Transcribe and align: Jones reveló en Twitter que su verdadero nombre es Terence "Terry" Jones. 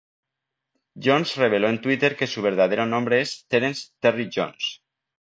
Jones 1.07 1.33
reveló 1.41 1.69
en 1.69 1.79
Twitter 1.79 2.15
que 2.17 2.25
su 2.25 2.41
verdadero 2.41 2.87
nombre 2.87 3.21
es 3.21 3.45
Terence 3.49 3.89
"Terry" 3.99 4.31
Jones. 4.33 4.81